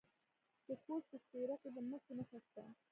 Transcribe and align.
د 0.67 0.69
خوست 0.83 1.07
په 1.11 1.17
سپیره 1.23 1.55
کې 1.61 1.69
د 1.75 1.77
مسو 1.89 2.11
نښې 2.17 2.39
شته. 2.45 2.63